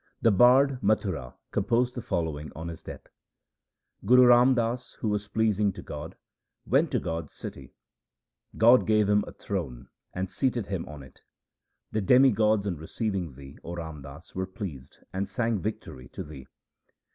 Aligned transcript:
The 0.19 0.31
bard 0.31 0.81
Mathura 0.81 1.35
composed 1.51 1.93
the 1.93 2.01
following 2.01 2.51
on 2.55 2.69
his 2.69 2.81
death:— 2.81 3.05
Guru 4.07 4.25
Ram 4.29 4.55
Das 4.55 4.93
who 4.93 5.09
was 5.09 5.27
pleasing 5.27 5.71
to 5.73 5.83
God, 5.83 6.15
went 6.65 6.89
to 6.89 6.99
God's 6.99 7.33
city; 7.33 7.75
God 8.57 8.87
gave 8.87 9.07
him 9.07 9.23
a 9.27 9.31
throne 9.31 9.89
and 10.11 10.27
seated 10.31 10.65
him 10.65 10.87
on 10.89 11.03
it. 11.03 11.21
The 11.91 12.01
demigods 12.01 12.65
on 12.65 12.77
receiving 12.77 13.35
thee, 13.35 13.59
0 13.61 13.75
Ram 13.75 14.01
Das, 14.01 14.33
were 14.33 14.47
pleased, 14.47 14.97
and 15.13 15.29
sang 15.29 15.59
victory 15.59 16.09
to 16.13 16.23
thee. 16.23 16.47